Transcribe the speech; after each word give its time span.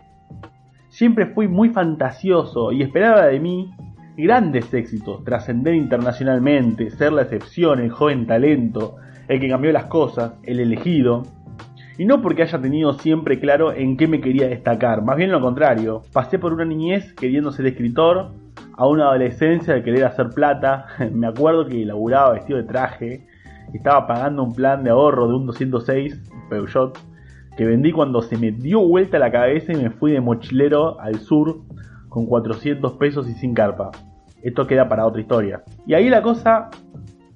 Siempre 0.90 1.26
fui 1.26 1.48
muy 1.48 1.70
fantasioso 1.70 2.72
y 2.72 2.84
esperaba 2.84 3.26
de 3.26 3.40
mí 3.40 3.74
grandes 4.22 4.74
éxitos, 4.74 5.24
trascender 5.24 5.76
internacionalmente, 5.76 6.90
ser 6.92 7.14
la 7.14 7.24
excepción, 7.24 7.80
el 7.80 7.90
joven 7.90 8.28
talento, 8.28 8.98
el 9.28 9.40
que 9.40 9.50
cambió 9.50 9.72
las 9.72 9.86
cosas, 9.86 10.34
el 10.44 10.60
elegido. 10.60 11.24
Y 11.98 12.06
no 12.06 12.22
porque 12.22 12.44
haya 12.44 12.60
tenido 12.60 12.94
siempre 12.94 13.40
claro 13.40 13.74
en 13.74 13.98
qué 13.98 14.08
me 14.08 14.22
quería 14.22 14.48
destacar, 14.48 15.04
más 15.04 15.18
bien 15.18 15.32
lo 15.32 15.42
contrario. 15.42 16.04
Pasé 16.14 16.40
por 16.40 16.54
una 16.54 16.66
niñez 16.66 17.14
queriendo 17.14 17.52
ser 17.52 17.66
escritor, 17.68 18.32
a 18.78 18.88
una 18.88 19.06
adolescencia 19.06 19.74
de 19.74 19.84
querer 19.84 20.06
hacer 20.06 20.30
plata. 20.30 20.88
me 21.12 21.28
acuerdo 21.28 21.66
que 21.68 21.86
laburaba 21.86 22.34
vestido 22.34 22.58
de 22.58 22.66
traje, 22.66 23.28
estaba 23.74 24.08
pagando 24.08 24.44
un 24.44 24.54
plan 24.54 24.84
de 24.84 24.90
ahorro 24.90 25.28
de 25.28 25.36
un 25.36 25.46
206 25.46 26.20
Peugeot 26.50 26.98
que 27.58 27.66
vendí 27.66 27.92
cuando 27.92 28.22
se 28.22 28.38
me 28.38 28.52
dio 28.52 28.80
vuelta 28.80 29.20
la 29.20 29.32
cabeza 29.32 29.74
y 29.74 29.76
me 29.76 29.90
fui 29.92 30.12
de 30.12 30.22
mochilero 30.22 31.00
al 31.00 31.20
sur 31.20 31.62
con 32.10 32.26
400 32.26 32.94
pesos 32.94 33.30
y 33.30 33.34
sin 33.34 33.54
carpa. 33.54 33.92
Esto 34.42 34.68
queda 34.68 34.88
para 34.88 35.06
otra 35.06 35.22
historia. 35.22 35.64
Y 35.86 35.94
ahí 35.94 36.10
la 36.10 36.22
cosa 36.22 36.70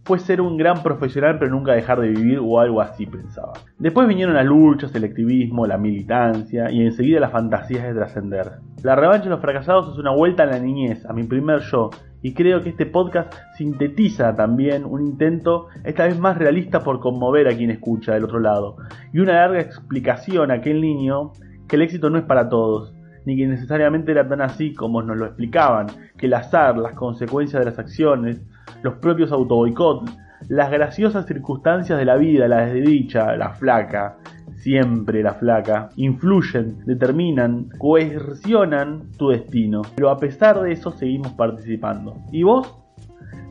fue 0.06 0.20
ser 0.20 0.40
un 0.40 0.56
gran 0.56 0.84
profesional 0.84 1.38
pero 1.40 1.52
nunca 1.52 1.74
dejar 1.74 2.00
de 2.00 2.10
vivir 2.10 2.40
o 2.40 2.60
algo 2.60 2.80
así 2.80 3.08
pensaba. 3.08 3.54
Después 3.80 4.08
vinieron 4.08 4.36
las 4.36 4.46
luchas, 4.46 4.94
el 4.94 5.04
activismo, 5.04 5.66
la 5.66 5.80
militancia 5.80 6.70
y 6.70 6.86
enseguida 6.86 7.20
las 7.20 7.32
fantasías 7.32 7.84
de 7.84 7.94
trascender. 7.94 8.52
La 8.84 8.96
revancha 8.96 9.24
de 9.24 9.32
los 9.32 9.42
fracasados 9.42 9.94
es 9.94 9.98
una 9.98 10.12
vuelta 10.12 10.44
a 10.44 10.46
la 10.46 10.60
niñez, 10.60 11.06
a 11.08 11.14
mi 11.14 11.24
primer 11.24 11.62
yo, 11.62 11.90
y 12.22 12.34
creo 12.36 12.62
que 12.62 12.70
este 12.70 12.86
podcast 12.86 13.34
sintetiza 13.58 14.36
también 14.36 14.86
un 14.86 15.02
intento 15.02 15.68
esta 15.84 16.06
vez 16.06 16.20
más 16.20 16.38
realista 16.38 16.82
por 16.82 17.00
conmover 17.00 17.48
a 17.48 17.56
quien 17.56 17.72
escucha 17.72 18.14
del 18.14 18.26
otro 18.26 18.40
lado, 18.40 18.78
y 19.12 19.20
una 19.20 19.34
larga 19.34 19.60
explicación 19.60 20.52
a 20.52 20.56
aquel 20.56 20.82
niño 20.82 21.32
que 21.68 21.78
el 21.78 21.82
éxito 21.82 22.12
no 22.12 22.20
es 22.20 22.26
para 22.26 22.48
todos, 22.48 22.95
ni 23.26 23.36
que 23.36 23.48
necesariamente 23.48 24.12
era 24.12 24.28
tan 24.28 24.42
así 24.42 24.74
como 24.74 25.02
nos 25.02 25.18
lo 25.18 25.26
explicaban, 25.26 25.88
que 26.18 26.28
el 26.28 26.34
azar, 26.34 26.78
las 26.78 26.94
consecuencias 26.94 27.60
de 27.60 27.72
las 27.72 27.80
acciones, 27.80 28.42
los 28.84 28.96
propios 28.96 29.32
autoboicot, 29.32 30.10
las 30.50 30.72
graciosas 30.72 31.26
circunstancias 31.26 31.98
de 31.98 32.06
la 32.06 32.18
vida, 32.18 32.48
la 32.48 32.66
desdicha, 32.66 33.36
la 33.36 33.54
flaca, 33.54 34.18
siempre 34.58 35.24
la 35.24 35.34
flaca, 35.34 35.90
influyen, 35.96 36.80
determinan, 36.86 37.70
coercionan 37.78 39.12
tu 39.18 39.30
destino. 39.30 39.82
Pero 39.96 40.10
a 40.10 40.18
pesar 40.18 40.62
de 40.62 40.72
eso 40.72 40.92
seguimos 40.92 41.34
participando. 41.34 42.18
¿Y 42.32 42.44
vos? 42.44 42.76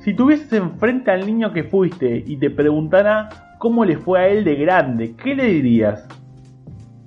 Si 0.00 0.14
tuvieses 0.14 0.52
enfrente 0.52 1.10
al 1.10 1.26
niño 1.26 1.52
que 1.52 1.64
fuiste 1.64 2.22
y 2.26 2.36
te 2.36 2.50
preguntara 2.50 3.56
cómo 3.58 3.84
le 3.84 3.96
fue 3.96 4.20
a 4.20 4.28
él 4.28 4.44
de 4.44 4.54
grande, 4.56 5.14
¿qué 5.16 5.34
le 5.34 5.46
dirías? 5.46 6.06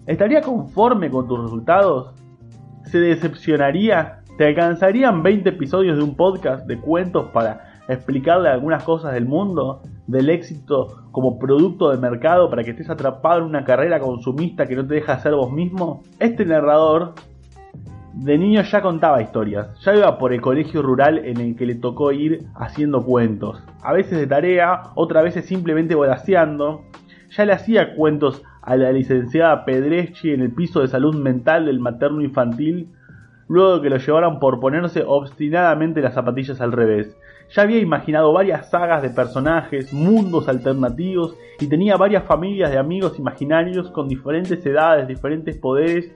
¿Estaría 0.08 0.42
conforme 0.42 1.10
con 1.10 1.28
tus 1.28 1.42
resultados? 1.42 2.17
¿Se 2.92 3.00
decepcionaría? 3.00 4.20
¿Te 4.38 4.48
alcanzarían 4.48 5.22
20 5.22 5.50
episodios 5.50 5.98
de 5.98 6.04
un 6.04 6.16
podcast 6.16 6.66
de 6.68 6.80
cuentos 6.80 7.26
para 7.34 7.82
explicarle 7.90 8.48
algunas 8.48 8.84
cosas 8.84 9.14
del 9.14 9.26
mundo, 9.26 9.82
del 10.08 10.30
éxito 10.30 11.04
como 11.12 11.38
producto 11.38 11.90
de 11.90 11.98
mercado 11.98 12.50
para 12.50 12.64
que 12.64 12.72
estés 12.72 12.90
atrapado 12.90 13.40
en 13.40 13.46
una 13.46 13.66
carrera 13.66 14.00
consumista 14.00 14.68
que 14.68 14.78
no 14.78 14.88
te 14.88 14.96
deja 14.96 15.20
ser 15.20 15.34
vos 15.34 15.52
mismo? 15.52 16.04
Este 16.20 16.46
narrador 16.46 17.16
de 18.14 18.38
niño 18.38 18.62
ya 18.62 18.82
contaba 18.82 19.22
historias, 19.22 19.68
ya 19.82 19.94
iba 19.94 20.18
por 20.18 20.32
el 20.32 20.40
colegio 20.40 20.82
rural 20.82 21.18
en 21.26 21.42
el 21.42 21.56
que 21.58 21.66
le 21.66 21.76
tocó 21.76 22.14
ir 22.14 22.46
haciendo 22.56 23.04
cuentos, 23.04 23.62
a 23.84 23.92
veces 23.92 24.18
de 24.18 24.28
tarea, 24.28 24.84
otras 24.96 25.26
veces 25.26 25.46
simplemente 25.46 25.94
volaseando, 25.94 26.84
ya 27.32 27.44
le 27.44 27.52
hacía 27.52 27.96
cuentos 27.96 28.44
a 28.68 28.76
la 28.76 28.92
licenciada 28.92 29.64
Pedreschi 29.64 30.32
en 30.32 30.42
el 30.42 30.52
piso 30.52 30.82
de 30.82 30.90
salud 30.90 31.16
mental 31.16 31.68
del 31.68 31.80
materno 31.80 32.22
infantil, 32.22 32.90
luego 33.48 33.78
de 33.78 33.82
que 33.82 33.90
lo 33.90 33.96
llevaran 33.96 34.40
por 34.40 34.60
ponerse 34.60 35.06
obstinadamente 35.08 36.02
las 36.02 36.16
zapatillas 36.16 36.60
al 36.60 36.74
revés. 36.74 37.18
Ya 37.56 37.62
había 37.62 37.80
imaginado 37.80 38.34
varias 38.34 38.70
sagas 38.70 39.02
de 39.02 39.10
personajes, 39.10 39.94
mundos 39.94 40.50
alternativos 40.50 41.38
y 41.62 41.68
tenía 41.68 41.96
varias 41.96 42.26
familias 42.26 42.70
de 42.70 42.78
amigos 42.78 43.18
imaginarios 43.18 43.90
con 43.92 44.10
diferentes 44.10 44.66
edades, 44.66 45.08
diferentes 45.08 45.58
poderes 45.58 46.14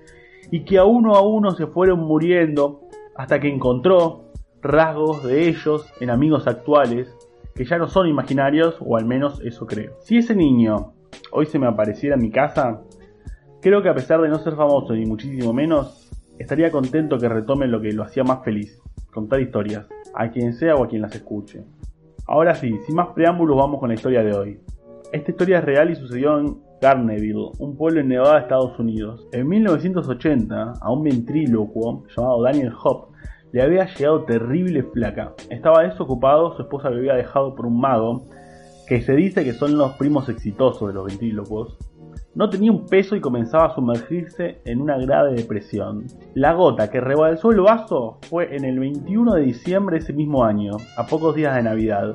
y 0.52 0.66
que 0.66 0.78
a 0.78 0.84
uno 0.84 1.16
a 1.16 1.22
uno 1.22 1.52
se 1.52 1.68
fueron 1.68 2.02
muriendo 2.02 2.82
hasta 3.16 3.40
que 3.40 3.48
encontró 3.48 4.26
rasgos 4.62 5.24
de 5.24 5.48
ellos 5.48 5.86
en 6.02 6.10
amigos 6.10 6.48
actuales 6.48 7.16
que 7.56 7.64
ya 7.64 7.78
no 7.78 7.88
son 7.88 8.10
imaginarios 8.10 8.76
o 8.82 8.98
al 8.98 9.06
menos 9.06 9.40
eso 9.40 9.66
creo. 9.66 9.94
Si 10.02 10.18
ese 10.18 10.36
niño 10.36 10.92
hoy 11.32 11.46
se 11.46 11.60
me 11.60 11.68
apareciera 11.68 12.16
en 12.16 12.22
mi 12.22 12.32
casa, 12.32 12.82
creo 13.62 13.82
que 13.82 13.90
a 13.90 13.94
pesar 13.94 14.22
de 14.22 14.30
no 14.30 14.40
ser 14.40 14.56
famoso 14.56 14.94
ni 14.94 15.06
muchísimo 15.06 15.54
menos, 15.54 16.10
estaría 16.40 16.72
contento 16.72 17.18
que 17.18 17.30
retome 17.30 17.68
lo 17.68 17.82
que 17.82 17.94
lo 17.94 18.04
hacía 18.04 18.24
más 18.24 18.44
feliz, 18.44 18.82
contar 19.14 19.42
historias, 19.42 19.88
a 20.14 20.30
quien 20.30 20.54
sea 20.54 20.76
o 20.76 20.84
a 20.84 20.88
quien 20.88 21.02
las 21.02 21.16
escuche. 21.16 21.64
Ahora 22.28 22.56
sí, 22.56 22.78
sin 22.86 22.96
más 22.96 23.10
preámbulos 23.10 23.58
vamos 23.58 23.80
con 23.80 23.90
la 23.90 23.96
historia 23.96 24.24
de 24.24 24.34
hoy. 24.34 24.60
Esta 25.12 25.32
historia 25.32 25.60
es 25.60 25.66
real 25.66 25.92
y 25.92 25.96
sucedió 25.96 26.40
en 26.40 26.58
Garneville, 26.82 27.52
un 27.60 27.76
pueblo 27.76 28.00
en 28.00 28.08
Nevada, 28.08 28.40
Estados 28.40 28.80
Unidos. 28.80 29.28
En 29.34 29.48
1980, 29.48 30.74
a 30.82 30.92
un 30.92 31.04
ventrílocuo 31.04 32.06
llamado 32.16 32.42
Daniel 32.44 32.74
Hope 32.82 33.12
le 33.52 33.62
había 33.62 33.86
llegado 33.86 34.24
terrible 34.24 34.84
flaca. 34.84 35.34
Estaba 35.50 35.84
desocupado, 35.84 36.56
su 36.56 36.62
esposa 36.62 36.90
lo 36.90 36.98
había 36.98 37.16
dejado 37.16 37.56
por 37.56 37.66
un 37.66 37.80
mago 37.80 38.24
que 38.88 39.02
se 39.02 39.14
dice 39.14 39.44
que 39.44 39.54
son 39.54 39.78
los 39.78 39.94
primos 39.94 40.30
exitosos 40.30 40.88
de 40.88 40.94
los 40.94 41.06
ventrílocos, 41.06 41.78
no 42.34 42.50
tenía 42.50 42.72
un 42.72 42.86
peso 42.86 43.16
y 43.16 43.22
comenzaba 43.22 43.66
a 43.66 43.76
sumergirse 43.76 44.62
en 44.64 44.82
una 44.82 44.98
grave 44.98 45.34
depresión. 45.34 46.06
La 46.34 46.54
gota 46.54 46.90
que 46.90 47.02
rebalsó 47.02 47.52
el 47.52 47.60
vaso 47.60 48.20
fue 48.30 48.56
en 48.56 48.64
el 48.64 48.80
21 48.80 49.34
de 49.34 49.42
diciembre 49.42 49.98
de 49.98 50.04
ese 50.04 50.14
mismo 50.14 50.46
año, 50.46 50.78
a 50.98 51.06
pocos 51.06 51.36
días 51.36 51.56
de 51.56 51.64
Navidad. 51.64 52.14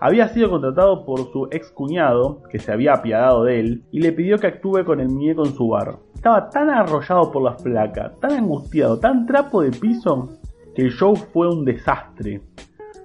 Había 0.00 0.28
sido 0.28 0.50
contratado 0.50 1.04
por 1.04 1.30
su 1.32 1.46
ex 1.52 1.70
cuñado, 1.70 2.42
que 2.50 2.58
se 2.58 2.72
había 2.72 2.94
apiadado 2.94 3.44
de 3.44 3.60
él, 3.60 3.84
y 3.92 4.00
le 4.00 4.12
pidió 4.12 4.38
que 4.38 4.48
actúe 4.48 4.84
con 4.84 5.00
el 5.00 5.08
muñeco 5.08 5.46
en 5.46 5.54
su 5.54 5.68
bar. 5.68 5.98
Estaba 6.14 6.50
tan 6.50 6.68
arrollado 6.68 7.30
por 7.30 7.42
las 7.42 7.62
placas, 7.62 8.18
tan 8.18 8.32
angustiado, 8.32 8.98
tan 8.98 9.24
trapo 9.24 9.62
de 9.62 9.70
piso, 9.70 10.30
que 10.74 10.82
el 10.82 10.90
show 10.90 11.14
fue 11.14 11.48
un 11.48 11.64
desastre. 11.64 12.40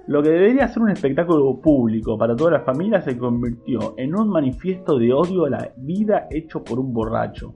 Lo 0.09 0.23
que 0.23 0.29
debería 0.29 0.67
ser 0.67 0.81
un 0.81 0.89
espectáculo 0.89 1.61
público 1.61 2.17
para 2.17 2.35
toda 2.35 2.49
la 2.49 2.61
familia 2.61 2.99
se 2.99 3.15
convirtió 3.15 3.93
en 3.95 4.15
un 4.15 4.27
manifiesto 4.27 4.97
de 4.97 5.13
odio 5.13 5.45
a 5.45 5.51
la 5.51 5.71
vida 5.77 6.25
hecho 6.31 6.63
por 6.63 6.79
un 6.79 6.91
borracho. 6.91 7.53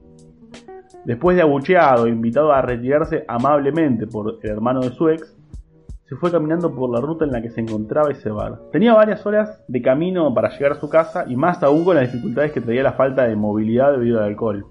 Después 1.04 1.34
de 1.34 1.42
abucheado 1.42 2.06
e 2.06 2.10
invitado 2.10 2.52
a 2.52 2.62
retirarse 2.62 3.24
amablemente 3.26 4.06
por 4.06 4.38
el 4.40 4.48
hermano 4.48 4.82
de 4.82 4.90
su 4.90 5.08
ex, 5.08 5.36
se 6.04 6.14
fue 6.14 6.30
caminando 6.30 6.72
por 6.72 6.90
la 6.90 7.00
ruta 7.00 7.24
en 7.24 7.32
la 7.32 7.42
que 7.42 7.50
se 7.50 7.60
encontraba 7.60 8.12
ese 8.12 8.30
bar. 8.30 8.60
Tenía 8.70 8.94
varias 8.94 9.26
horas 9.26 9.64
de 9.66 9.82
camino 9.82 10.32
para 10.32 10.50
llegar 10.50 10.72
a 10.72 10.80
su 10.80 10.88
casa 10.88 11.24
y 11.26 11.34
más 11.34 11.60
aún 11.64 11.84
con 11.84 11.96
las 11.96 12.12
dificultades 12.12 12.52
que 12.52 12.60
traía 12.60 12.84
la 12.84 12.92
falta 12.92 13.26
de 13.26 13.34
movilidad 13.34 13.90
debido 13.90 14.18
al 14.20 14.26
alcohol. 14.26 14.64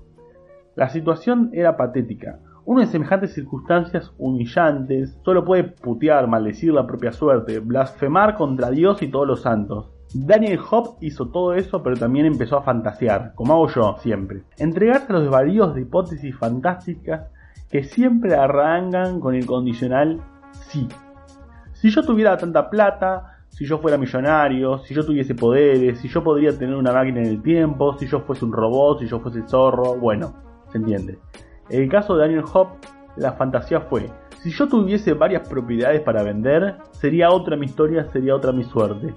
La 0.78 0.88
situación 0.88 1.50
era 1.52 1.76
patética. 1.76 2.40
Uno 2.66 2.82
en 2.82 2.88
semejantes 2.88 3.34
circunstancias 3.34 4.14
humillantes 4.18 5.18
solo 5.26 5.44
puede 5.44 5.66
putear, 5.66 6.28
maldecir 6.28 6.74
la 6.74 6.88
propia 6.88 7.12
suerte, 7.12 7.60
blasfemar 7.60 8.36
contra 8.36 8.72
Dios 8.72 9.02
y 9.02 9.10
todos 9.10 9.28
los 9.28 9.42
santos. 9.42 9.90
Daniel 10.14 10.60
Hobbs 10.60 10.96
hizo 11.02 11.28
todo 11.28 11.56
eso, 11.56 11.84
pero 11.84 11.98
también 11.98 12.26
empezó 12.26 12.58
a 12.58 12.64
fantasear, 12.64 13.34
como 13.36 13.54
hago 13.54 13.68
yo 13.68 13.98
siempre. 14.00 14.44
Entregarse 14.60 15.08
a 15.10 15.14
los 15.14 15.24
desvaríos 15.24 15.76
de 15.76 15.82
hipótesis 15.82 16.38
fantásticas 16.38 17.28
que 17.70 17.84
siempre 17.84 18.36
arrancan 18.36 19.20
con 19.20 19.36
el 19.36 19.46
condicional 19.46 20.22
sí. 20.68 20.88
Si 21.74 21.90
yo 21.90 22.04
tuviera 22.04 22.38
tanta 22.38 22.70
plata, 22.70 23.40
si 23.50 23.66
yo 23.66 23.80
fuera 23.80 23.98
millonario, 23.98 24.78
si 24.80 24.94
yo 24.94 25.06
tuviese 25.06 25.36
poderes, 25.36 26.00
si 26.00 26.08
yo 26.08 26.24
podría 26.24 26.58
tener 26.58 26.76
una 26.76 26.94
máquina 26.94 27.20
en 27.20 27.28
el 27.28 27.42
tiempo, 27.42 27.98
si 27.98 28.08
yo 28.08 28.22
fuese 28.22 28.46
un 28.46 28.54
robot, 28.54 29.00
si 29.00 29.08
yo 29.08 29.20
fuese 29.20 29.42
zorro, 29.48 29.96
bueno, 29.96 30.34
se 30.72 30.78
entiende. 30.78 31.20
En 31.70 31.84
el 31.84 31.90
caso 31.90 32.16
de 32.16 32.22
Daniel 32.22 32.44
Hop, 32.54 32.70
la 33.16 33.34
fantasía 33.34 33.82
fue, 33.82 34.10
si 34.42 34.52
yo 34.52 34.68
tuviese 34.68 35.14
varias 35.14 35.48
propiedades 35.48 36.02
para 36.02 36.24
vender, 36.24 36.76
sería 36.92 37.30
otra 37.30 37.56
mi 37.56 37.66
historia, 37.66 38.12
sería 38.12 38.36
otra 38.36 38.52
mi 38.52 38.64
suerte. 38.64 39.14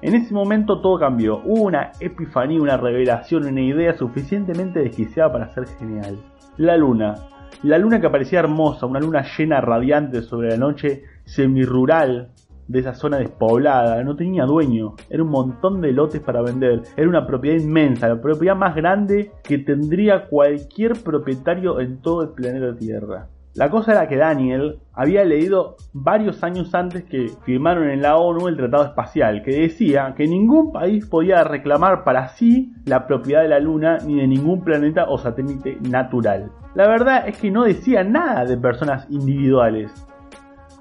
En 0.00 0.14
ese 0.14 0.34
momento 0.34 0.80
todo 0.80 0.98
cambió, 0.98 1.40
hubo 1.44 1.62
una 1.62 1.92
epifanía, 2.00 2.60
una 2.60 2.76
revelación, 2.76 3.46
una 3.46 3.60
idea 3.60 3.96
suficientemente 3.96 4.80
desquiciada 4.80 5.32
para 5.32 5.48
ser 5.54 5.66
genial. 5.66 6.18
La 6.56 6.76
luna, 6.76 7.14
la 7.62 7.78
luna 7.78 8.00
que 8.00 8.10
parecía 8.10 8.40
hermosa, 8.40 8.86
una 8.86 9.00
luna 9.00 9.24
llena 9.36 9.60
radiante 9.60 10.22
sobre 10.22 10.50
la 10.50 10.56
noche 10.56 11.04
semirural 11.24 12.30
de 12.72 12.80
esa 12.80 12.94
zona 12.94 13.18
despoblada, 13.18 14.02
no 14.02 14.16
tenía 14.16 14.44
dueño, 14.44 14.94
era 15.10 15.22
un 15.22 15.28
montón 15.28 15.80
de 15.80 15.92
lotes 15.92 16.20
para 16.20 16.42
vender, 16.42 16.82
era 16.96 17.08
una 17.08 17.26
propiedad 17.26 17.60
inmensa, 17.60 18.08
la 18.08 18.20
propiedad 18.20 18.56
más 18.56 18.74
grande 18.74 19.30
que 19.44 19.58
tendría 19.58 20.26
cualquier 20.26 20.94
propietario 21.04 21.80
en 21.80 22.00
todo 22.00 22.22
el 22.22 22.30
planeta 22.30 22.76
Tierra. 22.76 23.28
La 23.54 23.68
cosa 23.68 23.92
era 23.92 24.08
que 24.08 24.16
Daniel 24.16 24.78
había 24.94 25.24
leído 25.26 25.76
varios 25.92 26.42
años 26.42 26.74
antes 26.74 27.04
que 27.04 27.30
firmaron 27.44 27.90
en 27.90 28.00
la 28.00 28.16
ONU 28.16 28.48
el 28.48 28.56
Tratado 28.56 28.84
Espacial, 28.86 29.42
que 29.42 29.50
decía 29.50 30.14
que 30.16 30.26
ningún 30.26 30.72
país 30.72 31.06
podía 31.06 31.44
reclamar 31.44 32.02
para 32.02 32.28
sí 32.28 32.72
la 32.86 33.06
propiedad 33.06 33.42
de 33.42 33.48
la 33.48 33.60
Luna 33.60 33.98
ni 34.06 34.14
de 34.14 34.26
ningún 34.26 34.64
planeta 34.64 35.04
o 35.10 35.18
satélite 35.18 35.76
natural. 35.82 36.50
La 36.74 36.88
verdad 36.88 37.28
es 37.28 37.36
que 37.36 37.50
no 37.50 37.64
decía 37.64 38.02
nada 38.02 38.46
de 38.46 38.56
personas 38.56 39.06
individuales. 39.10 39.92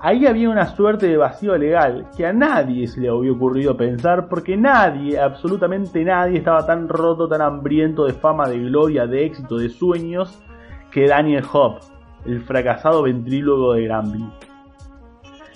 Ahí 0.04 0.26
había 0.26 0.50
una 0.50 0.66
suerte 0.66 1.08
de 1.08 1.18
vacío 1.18 1.56
legal 1.58 2.10
que 2.18 2.26
a 2.26 2.34
nadie 2.34 2.88
se 2.88 3.00
le 3.00 3.10
había 3.10 3.32
ocurrido 3.32 3.78
pensar 3.78 4.28
porque 4.30 4.58
nadie, 4.58 5.20
absolutamente 5.20 6.04
nadie, 6.04 6.40
estaba 6.40 6.66
tan 6.66 6.90
roto, 6.90 7.28
tan 7.28 7.42
hambriento 7.42 8.06
de 8.06 8.14
fama, 8.14 8.50
de 8.50 8.58
gloria, 8.58 9.06
de 9.06 9.26
éxito, 9.26 9.58
de 9.58 9.70
sueños 9.70 10.42
que 10.90 11.08
Daniel 11.08 11.46
Hobbs 11.52 11.94
el 12.26 12.42
fracasado 12.42 13.04
ventrílogo 13.04 13.74
de 13.74 13.84
Granby. 13.84 14.30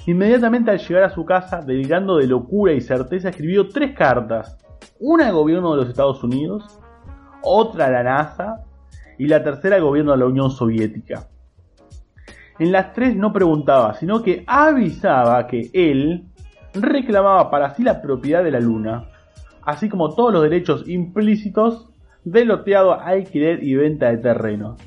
Inmediatamente 0.08 0.72
al 0.72 0.80
llegar 0.80 1.04
a 1.04 1.10
su 1.10 1.26
casa, 1.26 1.62
delirando 1.62 2.18
de 2.18 2.28
locura 2.28 2.74
y 2.74 2.82
certeza, 2.82 3.30
escribió 3.30 3.70
tres 3.70 3.96
cartas. 3.96 4.58
Una 5.00 5.28
al 5.28 5.34
gobierno 5.34 5.72
de 5.72 5.78
los 5.78 5.90
Estados 5.90 6.24
Unidos, 6.24 6.80
otra 7.42 7.88
a 7.88 7.92
la 7.92 8.04
NASA 8.04 8.64
y 9.18 9.28
la 9.28 9.44
tercera 9.44 9.78
al 9.78 9.84
gobierno 9.84 10.12
de 10.12 10.20
la 10.20 10.26
Unión 10.26 10.52
Soviética. 10.52 11.28
En 12.58 12.72
las 12.72 12.94
tres 12.94 13.16
no 13.16 13.34
preguntaba, 13.34 13.96
sino 13.96 14.24
que 14.24 14.44
avisaba 14.48 15.46
que 15.48 15.70
él 15.74 16.26
reclamaba 16.74 17.50
para 17.50 17.76
sí 17.76 17.84
la 17.84 18.02
propiedad 18.02 18.44
de 18.44 18.52
la 18.52 18.60
Luna, 18.60 19.06
así 19.64 19.90
como 19.90 20.14
todos 20.16 20.32
los 20.32 20.44
derechos 20.44 20.88
implícitos 20.88 21.90
del 22.24 22.48
loteado 22.48 23.00
alquiler 23.00 23.62
y 23.64 23.76
venta 23.76 24.10
de 24.10 24.18
terrenos. 24.18 24.80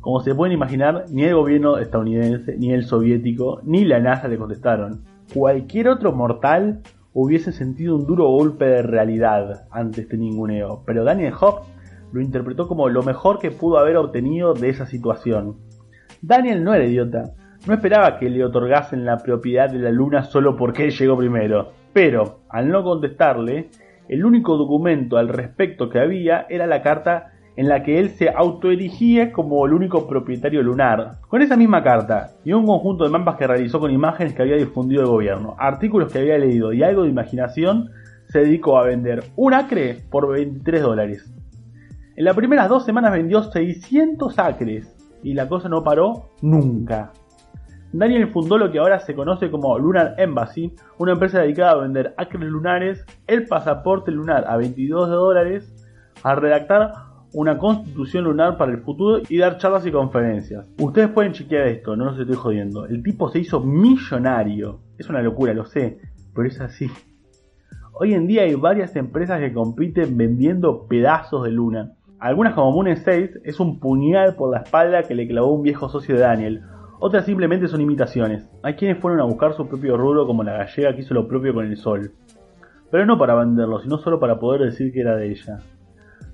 Como 0.00 0.20
se 0.20 0.34
pueden 0.34 0.54
imaginar, 0.54 1.04
ni 1.10 1.24
el 1.24 1.34
gobierno 1.34 1.78
estadounidense, 1.78 2.56
ni 2.56 2.72
el 2.72 2.84
soviético, 2.84 3.60
ni 3.64 3.84
la 3.84 4.00
NASA 4.00 4.28
le 4.28 4.38
contestaron. 4.38 5.04
Cualquier 5.32 5.88
otro 5.88 6.12
mortal 6.12 6.80
hubiese 7.12 7.52
sentido 7.52 7.96
un 7.96 8.06
duro 8.06 8.28
golpe 8.28 8.64
de 8.64 8.82
realidad 8.82 9.66
ante 9.70 10.02
este 10.02 10.16
ninguneo, 10.16 10.82
pero 10.86 11.04
Daniel 11.04 11.34
Hobbs 11.34 11.68
lo 12.12 12.20
interpretó 12.20 12.66
como 12.66 12.88
lo 12.88 13.02
mejor 13.02 13.38
que 13.38 13.50
pudo 13.50 13.78
haber 13.78 13.96
obtenido 13.96 14.54
de 14.54 14.70
esa 14.70 14.86
situación. 14.86 15.56
Daniel 16.22 16.62
no 16.62 16.74
era 16.74 16.84
idiota, 16.84 17.32
no 17.66 17.74
esperaba 17.74 18.18
que 18.18 18.28
le 18.28 18.44
otorgasen 18.44 19.06
la 19.06 19.18
propiedad 19.18 19.70
de 19.70 19.78
la 19.78 19.90
luna 19.90 20.22
solo 20.22 20.54
porque 20.54 20.84
él 20.84 20.90
llegó 20.90 21.16
primero, 21.16 21.72
pero 21.94 22.40
al 22.50 22.68
no 22.68 22.82
contestarle, 22.82 23.70
el 24.08 24.24
único 24.24 24.56
documento 24.56 25.16
al 25.16 25.28
respecto 25.28 25.88
que 25.88 25.98
había 25.98 26.46
era 26.50 26.66
la 26.66 26.82
carta 26.82 27.32
en 27.56 27.68
la 27.68 27.82
que 27.82 27.98
él 27.98 28.10
se 28.10 28.28
autoerigía 28.28 29.32
como 29.32 29.64
el 29.66 29.72
único 29.72 30.06
propietario 30.06 30.62
lunar. 30.62 31.20
Con 31.28 31.42
esa 31.42 31.56
misma 31.56 31.82
carta 31.82 32.30
y 32.44 32.52
un 32.52 32.66
conjunto 32.66 33.04
de 33.04 33.10
mapas 33.10 33.36
que 33.36 33.46
realizó 33.46 33.80
con 33.80 33.90
imágenes 33.90 34.34
que 34.34 34.42
había 34.42 34.56
difundido 34.56 35.02
el 35.02 35.08
gobierno, 35.08 35.56
artículos 35.58 36.12
que 36.12 36.18
había 36.18 36.38
leído 36.38 36.72
y 36.72 36.82
algo 36.82 37.04
de 37.04 37.10
imaginación, 37.10 37.90
se 38.28 38.40
dedicó 38.40 38.78
a 38.78 38.84
vender 38.84 39.24
un 39.36 39.54
acre 39.54 39.98
por 40.10 40.30
23 40.30 40.82
dólares. 40.82 41.34
En 42.14 42.24
las 42.24 42.36
primeras 42.36 42.68
dos 42.68 42.84
semanas 42.84 43.12
vendió 43.12 43.42
600 43.42 44.38
acres 44.38 44.99
y 45.22 45.34
la 45.34 45.48
cosa 45.48 45.68
no 45.68 45.82
paró 45.82 46.30
nunca. 46.42 47.12
Daniel 47.92 48.28
fundó 48.28 48.56
lo 48.56 48.70
que 48.70 48.78
ahora 48.78 49.00
se 49.00 49.14
conoce 49.14 49.50
como 49.50 49.76
Lunar 49.78 50.14
Embassy, 50.18 50.74
una 50.98 51.12
empresa 51.12 51.40
dedicada 51.40 51.72
a 51.72 51.82
vender 51.82 52.14
acres 52.16 52.48
lunares, 52.48 53.04
el 53.26 53.46
pasaporte 53.46 54.12
lunar 54.12 54.44
a 54.46 54.56
22 54.56 55.08
dólares, 55.08 55.74
a 56.22 56.36
redactar 56.36 56.92
una 57.32 57.58
constitución 57.58 58.24
lunar 58.24 58.56
para 58.56 58.72
el 58.72 58.82
futuro 58.82 59.22
y 59.28 59.38
dar 59.38 59.58
charlas 59.58 59.86
y 59.86 59.92
conferencias. 59.92 60.66
Ustedes 60.78 61.08
pueden 61.08 61.32
chequear 61.32 61.66
esto, 61.66 61.96
no 61.96 62.06
los 62.06 62.18
estoy 62.18 62.36
jodiendo. 62.36 62.86
El 62.86 63.02
tipo 63.02 63.28
se 63.28 63.40
hizo 63.40 63.60
millonario. 63.60 64.80
Es 64.98 65.08
una 65.08 65.22
locura, 65.22 65.54
lo 65.54 65.64
sé, 65.64 66.00
pero 66.34 66.46
es 66.46 66.60
así. 66.60 66.88
Hoy 67.92 68.14
en 68.14 68.26
día 68.26 68.42
hay 68.42 68.54
varias 68.54 68.96
empresas 68.96 69.40
que 69.40 69.52
compiten 69.52 70.16
vendiendo 70.16 70.86
pedazos 70.86 71.44
de 71.44 71.50
luna. 71.50 71.92
Algunas 72.20 72.52
como 72.52 72.72
Moon 72.72 72.94
6 72.94 73.40
es 73.44 73.60
un 73.60 73.80
puñal 73.80 74.34
por 74.36 74.50
la 74.50 74.60
espalda 74.60 75.04
que 75.04 75.14
le 75.14 75.26
clavó 75.26 75.54
un 75.54 75.62
viejo 75.62 75.88
socio 75.88 76.16
de 76.16 76.20
Daniel. 76.20 76.62
Otras 76.98 77.24
simplemente 77.24 77.66
son 77.66 77.80
imitaciones. 77.80 78.46
Hay 78.62 78.74
quienes 78.74 78.98
fueron 78.98 79.20
a 79.20 79.24
buscar 79.24 79.54
su 79.54 79.66
propio 79.66 79.96
rubro 79.96 80.26
como 80.26 80.44
la 80.44 80.52
gallega 80.52 80.94
que 80.94 81.00
hizo 81.00 81.14
lo 81.14 81.26
propio 81.26 81.54
con 81.54 81.64
el 81.64 81.78
sol. 81.78 82.12
Pero 82.90 83.06
no 83.06 83.16
para 83.16 83.34
venderlo, 83.36 83.80
sino 83.80 83.96
solo 83.96 84.20
para 84.20 84.38
poder 84.38 84.60
decir 84.60 84.92
que 84.92 85.00
era 85.00 85.16
de 85.16 85.30
ella. 85.30 85.60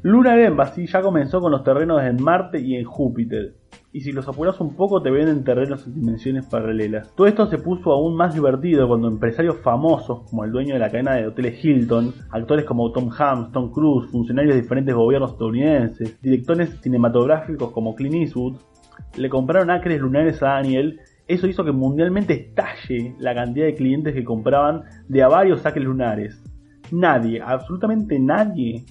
Lunar 0.02 0.40
Embassy 0.40 0.86
ya 0.86 1.02
comenzó 1.02 1.40
con 1.40 1.52
los 1.52 1.62
terrenos 1.62 2.02
en 2.02 2.20
Marte 2.20 2.60
y 2.60 2.74
en 2.74 2.84
Júpiter, 2.84 3.54
y 3.92 4.00
si 4.00 4.12
los 4.12 4.28
apuras 4.28 4.60
un 4.60 4.74
poco 4.74 5.00
te 5.02 5.10
venden 5.10 5.44
terrenos 5.44 5.86
en 5.86 5.94
dimensiones 5.94 6.46
paralelas. 6.46 7.14
Todo 7.14 7.26
esto 7.26 7.46
se 7.46 7.58
puso 7.58 7.92
aún 7.92 8.16
más 8.16 8.34
divertido 8.34 8.88
cuando 8.88 9.08
empresarios 9.08 9.56
famosos 9.60 10.28
como 10.28 10.44
el 10.44 10.52
dueño 10.52 10.74
de 10.74 10.80
la 10.80 10.90
cadena 10.90 11.14
de 11.14 11.26
hoteles 11.26 11.64
Hilton, 11.64 12.12
actores 12.30 12.64
como 12.64 12.92
Tom 12.92 13.10
Hanks, 13.10 13.52
Tom 13.52 13.70
Cruise, 13.70 14.10
funcionarios 14.10 14.54
de 14.54 14.62
diferentes 14.62 14.94
gobiernos 14.94 15.32
estadounidenses, 15.32 16.20
directores 16.20 16.78
cinematográficos 16.82 17.72
como 17.72 17.94
Clint 17.94 18.14
Eastwood, 18.14 18.56
le 19.16 19.28
compraron 19.28 19.70
acres 19.70 20.00
lunares 20.00 20.42
a 20.42 20.48
Daniel 20.48 21.00
eso 21.28 21.48
hizo 21.48 21.64
que 21.64 21.72
mundialmente 21.72 22.34
estalle 22.34 23.16
la 23.18 23.34
cantidad 23.34 23.66
de 23.66 23.74
clientes 23.74 24.14
que 24.14 24.22
compraban 24.22 24.84
de 25.08 25.22
a 25.24 25.28
varios 25.28 25.66
acres 25.66 25.84
lunares. 25.84 26.40
Nadie, 26.92 27.42
absolutamente 27.44 28.18
nadie, 28.20 28.84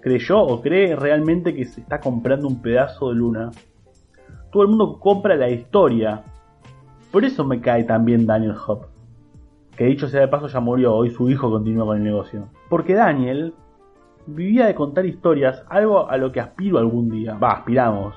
creyó 0.00 0.42
o 0.42 0.60
cree 0.60 0.94
realmente 0.94 1.54
que 1.54 1.64
se 1.64 1.80
está 1.80 1.98
comprando 1.98 2.46
un 2.46 2.62
pedazo 2.62 3.08
de 3.08 3.16
luna. 3.16 3.50
Todo 4.52 4.64
el 4.64 4.68
mundo 4.68 5.00
compra 5.00 5.34
la 5.34 5.48
historia. 5.48 6.24
Por 7.10 7.24
eso 7.24 7.42
me 7.42 7.62
cae 7.62 7.84
también 7.84 8.26
Daniel 8.26 8.54
Hop. 8.66 8.82
Que 9.74 9.86
dicho 9.86 10.08
sea 10.08 10.20
de 10.20 10.28
paso 10.28 10.46
ya 10.46 10.60
murió, 10.60 10.94
hoy 10.94 11.10
su 11.10 11.30
hijo 11.30 11.50
continúa 11.50 11.86
con 11.86 11.96
el 11.96 12.04
negocio. 12.04 12.48
Porque 12.68 12.92
Daniel 12.92 13.54
vivía 14.26 14.66
de 14.66 14.74
contar 14.74 15.06
historias, 15.06 15.64
algo 15.70 16.08
a 16.08 16.18
lo 16.18 16.32
que 16.32 16.40
aspiro 16.40 16.78
algún 16.78 17.08
día. 17.08 17.34
Va, 17.34 17.52
aspiramos. 17.52 18.14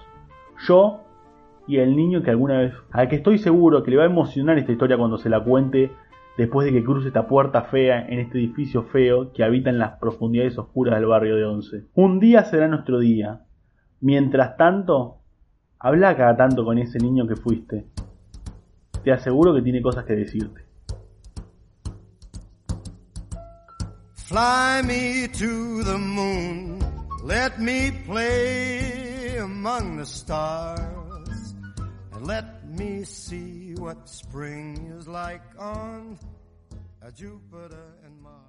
Yo 0.67 0.99
y 1.67 1.77
el 1.77 1.95
niño 1.95 2.21
que 2.21 2.31
alguna 2.31 2.59
vez, 2.59 2.73
al 2.91 3.07
que 3.07 3.15
estoy 3.15 3.37
seguro 3.37 3.81
que 3.81 3.91
le 3.91 3.97
va 3.97 4.03
a 4.03 4.07
emocionar 4.07 4.57
esta 4.57 4.73
historia 4.73 4.97
cuando 4.97 5.17
se 5.17 5.29
la 5.29 5.41
cuente 5.41 5.91
después 6.37 6.65
de 6.65 6.73
que 6.73 6.83
cruce 6.83 7.07
esta 7.07 7.27
puerta 7.27 7.61
fea 7.61 8.07
en 8.09 8.19
este 8.19 8.39
edificio 8.39 8.83
feo 8.83 9.31
que 9.31 9.45
habita 9.45 9.69
en 9.69 9.79
las 9.79 9.97
profundidades 9.99 10.57
oscuras 10.57 10.95
del 10.95 11.05
barrio 11.05 11.37
de 11.37 11.45
Once. 11.45 11.85
Un 11.93 12.19
día 12.19 12.43
será 12.43 12.67
nuestro 12.67 12.99
día. 12.99 13.43
Mientras 14.01 14.57
tanto, 14.57 15.21
habla 15.85 16.17
cada 16.17 16.35
tanto 16.35 16.65
con 16.65 16.79
ese 16.79 16.97
niño 16.97 17.27
que 17.27 17.35
fuiste. 17.35 17.85
Te 19.03 19.11
aseguro 19.11 19.53
que 19.53 19.61
tiene 19.61 19.83
cosas 19.83 20.03
que 20.03 20.15
decirte. 20.15 20.65
Fly 24.15 24.81
me 24.83 25.27
to 25.27 25.83
the 25.83 25.97
moon, 25.99 26.79
let 27.23 27.59
me 27.59 27.91
play 28.07 29.37
among 29.37 29.97
the 29.97 30.05
stars, 30.05 31.55
and 32.13 32.25
let 32.25 32.45
me 32.67 33.03
see 33.03 33.75
what 33.77 34.09
spring 34.09 34.91
is 34.97 35.07
like 35.07 35.43
on 35.59 36.17
Jupiter 37.15 37.93
and 38.03 38.19
Mars. 38.23 38.44